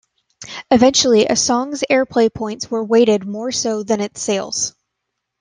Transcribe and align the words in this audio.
Eventually, 0.71 1.27
a 1.27 1.35
song's 1.35 1.83
airplay 1.87 2.33
points 2.33 2.71
were 2.71 2.83
weighted 2.83 3.27
more 3.27 3.51
so 3.51 3.83
than 3.83 4.01
its 4.01 4.19
sales. 4.19 4.73